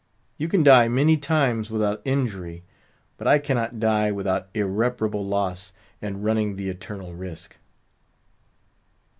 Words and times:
You 0.35 0.47
can 0.47 0.63
dye 0.63 0.87
many 0.87 1.15
times 1.15 1.69
without 1.69 2.01
injury; 2.05 2.63
but 3.17 3.27
I 3.27 3.37
cannot 3.37 3.79
die 3.79 4.09
without 4.11 4.47
irreparable 4.55 5.23
loss, 5.23 5.73
and 6.01 6.23
running 6.23 6.55
the 6.55 6.69
eternal 6.69 7.13
risk." 7.13 7.57